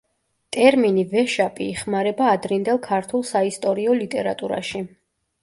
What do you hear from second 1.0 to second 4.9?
ვეშაპი იხმარება ადრინდელ ქართულ საისტორიო ლიტერატურაში.